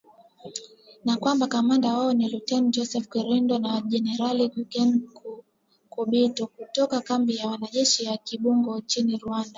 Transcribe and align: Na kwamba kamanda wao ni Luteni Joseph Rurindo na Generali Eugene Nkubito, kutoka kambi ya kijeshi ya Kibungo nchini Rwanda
Na 1.05 1.17
kwamba 1.17 1.47
kamanda 1.47 1.93
wao 1.97 2.13
ni 2.13 2.29
Luteni 2.29 2.69
Joseph 2.73 3.07
Rurindo 3.13 3.55
na 3.59 3.73
Generali 3.91 4.43
Eugene 4.57 4.95
Nkubito, 5.91 6.47
kutoka 6.47 7.01
kambi 7.01 7.35
ya 7.35 7.57
kijeshi 7.57 8.03
ya 8.05 8.17
Kibungo 8.17 8.77
nchini 8.79 9.17
Rwanda 9.17 9.49